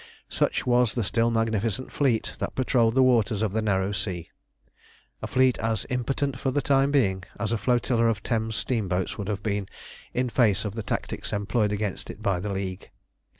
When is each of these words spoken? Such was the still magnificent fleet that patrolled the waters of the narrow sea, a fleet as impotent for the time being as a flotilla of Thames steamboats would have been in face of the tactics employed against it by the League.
Such 0.29 0.65
was 0.65 0.95
the 0.95 1.03
still 1.03 1.29
magnificent 1.29 1.91
fleet 1.91 2.33
that 2.39 2.55
patrolled 2.55 2.95
the 2.95 3.03
waters 3.03 3.43
of 3.43 3.51
the 3.51 3.61
narrow 3.61 3.91
sea, 3.91 4.31
a 5.21 5.27
fleet 5.27 5.59
as 5.59 5.85
impotent 5.91 6.39
for 6.39 6.49
the 6.49 6.59
time 6.59 6.89
being 6.89 7.23
as 7.39 7.51
a 7.51 7.57
flotilla 7.59 8.05
of 8.07 8.23
Thames 8.23 8.55
steamboats 8.55 9.19
would 9.19 9.27
have 9.27 9.43
been 9.43 9.67
in 10.11 10.27
face 10.29 10.65
of 10.65 10.73
the 10.73 10.81
tactics 10.81 11.31
employed 11.31 11.71
against 11.71 12.09
it 12.09 12.23
by 12.23 12.39
the 12.39 12.49
League. 12.49 12.89